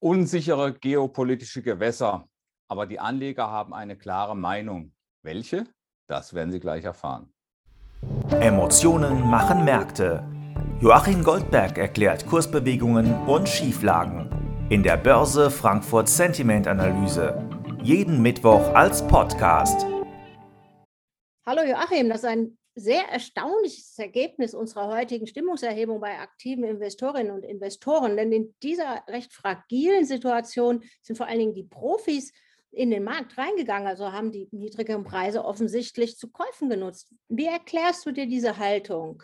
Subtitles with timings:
[0.00, 2.28] Unsichere geopolitische Gewässer,
[2.68, 4.92] aber die Anleger haben eine klare Meinung.
[5.24, 5.64] Welche?
[6.08, 7.32] Das werden Sie gleich erfahren.
[8.30, 10.22] Emotionen machen Märkte.
[10.80, 14.30] Joachim Goldberg erklärt Kursbewegungen und Schieflagen
[14.68, 17.42] in der Börse Frankfurt Sentiment Analyse.
[17.82, 19.84] Jeden Mittwoch als Podcast.
[21.46, 27.44] Hallo Joachim, das ist ein sehr erstaunliches Ergebnis unserer heutigen Stimmungserhebung bei aktiven Investorinnen und
[27.44, 28.16] Investoren.
[28.16, 32.32] Denn in dieser recht fragilen Situation sind vor allen Dingen die Profis
[32.70, 37.12] in den Markt reingegangen, also haben die niedrigen Preise offensichtlich zu Käufen genutzt.
[37.28, 39.22] Wie erklärst du dir diese Haltung?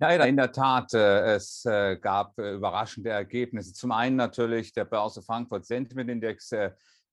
[0.00, 3.72] Ja, in der Tat, äh, es äh, gab äh, überraschende Ergebnisse.
[3.72, 6.50] Zum einen natürlich der Börse Frankfurt Sentiment Index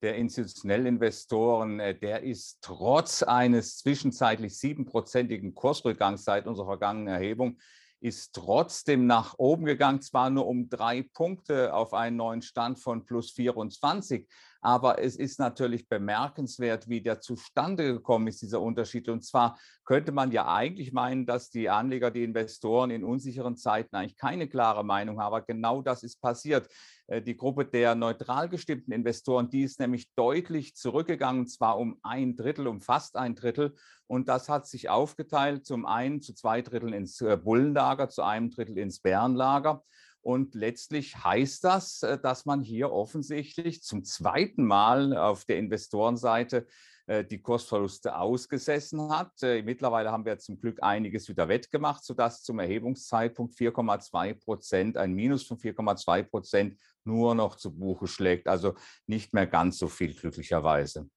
[0.01, 7.59] der institutionellen Investoren, äh, der ist trotz eines zwischenzeitlich siebenprozentigen Kursrückgangs seit unserer vergangenen Erhebung,
[7.99, 13.05] ist trotzdem nach oben gegangen, zwar nur um drei Punkte auf einen neuen Stand von
[13.05, 14.27] plus 24,
[14.61, 19.09] aber es ist natürlich bemerkenswert, wie der zustande gekommen ist, dieser Unterschied.
[19.09, 23.95] Und zwar könnte man ja eigentlich meinen, dass die Anleger, die Investoren in unsicheren Zeiten
[23.95, 25.33] eigentlich keine klare Meinung haben.
[25.33, 26.69] Aber genau das ist passiert.
[27.07, 32.35] Äh, die Gruppe der neutral gestimmten Investoren, die ist nämlich deutlich zurückgegangen, zwar um ein
[32.35, 33.75] Drittel, um fast ein Drittel.
[34.05, 38.51] Und das hat sich aufgeteilt, zum einen zu zwei Dritteln ins äh, Bullenlager, zu einem
[38.51, 39.83] Drittel ins Bärenlager.
[40.21, 46.67] Und letztlich heißt das, äh, dass man hier offensichtlich zum zweiten Mal auf der Investorenseite
[47.07, 49.31] äh, die Kursverluste ausgesessen hat.
[49.41, 55.13] Äh, mittlerweile haben wir zum Glück einiges wieder wettgemacht, sodass zum Erhebungszeitpunkt 4,2 Prozent, ein
[55.13, 58.47] Minus von 4,2 Prozent nur noch zu Buche schlägt.
[58.47, 58.75] Also
[59.07, 61.09] nicht mehr ganz so viel glücklicherweise.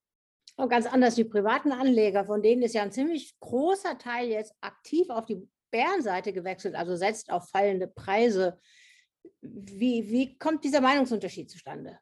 [0.57, 4.55] Und ganz anders die privaten Anleger, von denen ist ja ein ziemlich großer Teil jetzt
[4.61, 8.59] aktiv auf die Bärenseite gewechselt, also setzt auf fallende Preise.
[9.41, 11.99] Wie, wie kommt dieser Meinungsunterschied zustande?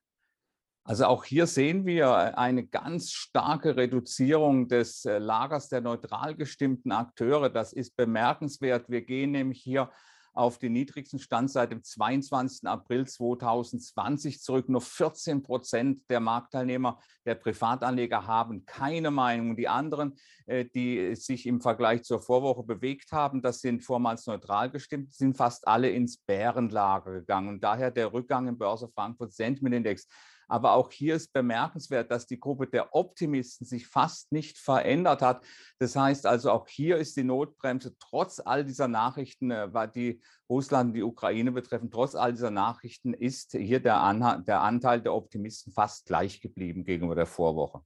[0.84, 6.91] Also auch hier sehen wir eine ganz starke Reduzierung des äh, Lagers der neutral gestimmten
[6.91, 7.50] Akteure.
[7.50, 8.91] Das ist bemerkenswert.
[8.91, 9.93] Wir gehen nämlich hier
[10.32, 12.66] auf den niedrigsten Stand seit dem 22.
[12.69, 14.69] April 2020 zurück.
[14.69, 19.56] Nur 14 Prozent der Marktteilnehmer, der Privatanleger haben keine Meinung.
[19.56, 20.15] Die anderen,
[20.47, 25.37] äh, die sich im Vergleich zur Vorwoche bewegt haben, das sind vormals neutral gestimmt, sind
[25.37, 27.49] fast alle ins Bärenlager gegangen.
[27.49, 30.09] Und daher der Rückgang im Börse Frankfurt Sentiment Index.
[30.52, 35.42] Aber auch hier ist bemerkenswert, dass die Gruppe der Optimisten sich fast nicht verändert hat.
[35.78, 40.20] Das heißt also, auch hier ist die Notbremse trotz all dieser Nachrichten, äh, die
[40.50, 45.72] Russland und die Ukraine betreffen, trotz all dieser Nachrichten ist hier der, Anteil der Optimisten
[45.72, 47.80] fast gleich geblieben gegenüber der Vorwoche.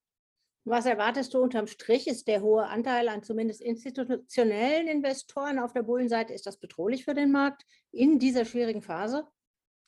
[0.65, 2.09] Was erwartest du unterm Strich?
[2.09, 7.15] Ist der hohe Anteil an zumindest institutionellen Investoren auf der Bullenseite, ist das bedrohlich für
[7.15, 7.63] den Markt
[7.93, 9.25] in dieser schwierigen Phase?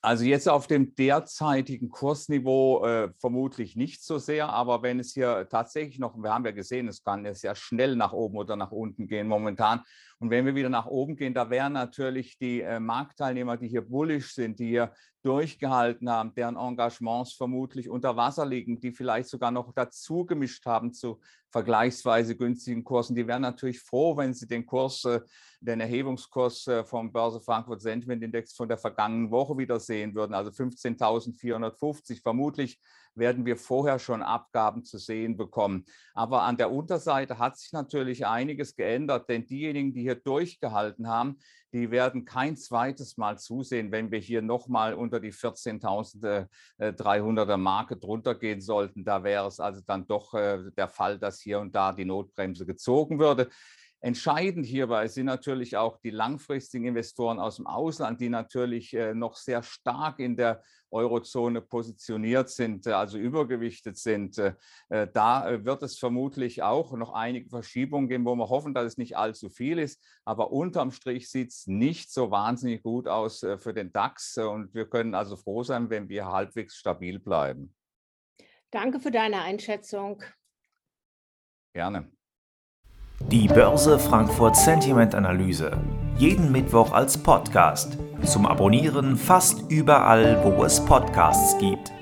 [0.00, 5.48] Also jetzt auf dem derzeitigen Kursniveau äh, vermutlich nicht so sehr, aber wenn es hier
[5.50, 8.70] tatsächlich noch, wir haben ja gesehen, es kann ja sehr schnell nach oben oder nach
[8.70, 9.82] unten gehen momentan.
[10.20, 13.82] Und wenn wir wieder nach oben gehen, da wären natürlich die äh, Marktteilnehmer, die hier
[13.82, 14.92] bullisch sind, die hier
[15.25, 20.92] durchgehalten haben, deren Engagements vermutlich unter Wasser liegen, die vielleicht sogar noch dazu gemischt haben
[20.92, 21.19] zu
[21.50, 25.20] vergleichsweise günstigen Kursen, die wären natürlich froh, wenn sie den Kurs, äh,
[25.60, 30.34] den Erhebungskurs äh, vom Börse Frankfurt Sentiment Index von der vergangenen Woche wieder sehen würden,
[30.34, 32.22] also 15.450.
[32.22, 32.78] Vermutlich
[33.18, 35.84] werden wir vorher schon Abgaben zu sehen bekommen.
[36.14, 41.38] Aber an der Unterseite hat sich natürlich einiges geändert, denn diejenigen, die hier durchgehalten haben,
[41.72, 48.34] die werden kein zweites Mal zusehen, wenn wir hier nochmal unter die 14.300er Marke drunter
[48.34, 49.04] gehen sollten.
[49.04, 52.64] Da wäre es also dann doch äh, der Fall, dass hier und da die Notbremse
[52.64, 53.50] gezogen würde.
[54.00, 59.34] Entscheidend hierbei sind natürlich auch die langfristigen Investoren aus dem Ausland, die natürlich äh, noch
[59.34, 64.38] sehr stark in der Eurozone positioniert sind, äh, also übergewichtet sind.
[64.38, 64.54] Äh,
[65.12, 69.16] da wird es vermutlich auch noch einige Verschiebungen geben, wo wir hoffen, dass es nicht
[69.16, 70.00] allzu viel ist.
[70.25, 74.38] Aber unterm Strich sieht es nicht so wahnsinnig gut aus für den DAX.
[74.38, 77.75] Und wir können also froh sein, wenn wir halbwegs stabil bleiben.
[78.70, 80.22] Danke für deine Einschätzung.
[81.72, 82.11] Gerne.
[83.30, 85.70] Die Börse Frankfurt Sentiment Analyse.
[86.16, 87.98] Jeden Mittwoch als Podcast.
[88.25, 91.92] Zum Abonnieren fast überall, wo es Podcasts gibt.